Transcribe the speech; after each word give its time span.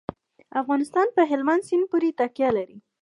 افغانستان 0.61 1.07
په 1.15 1.21
هلمند 1.29 1.65
سیند 1.67 1.85
باندې 1.91 2.09
تکیه 2.19 2.49
لري. 2.57 2.77